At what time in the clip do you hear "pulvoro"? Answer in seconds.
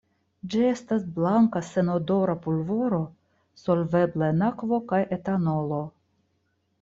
2.45-3.01